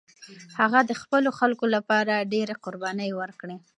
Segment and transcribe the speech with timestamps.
[0.59, 3.57] هغه د خپلو خلکو لپاره ډېرې قربانۍ ورکړې.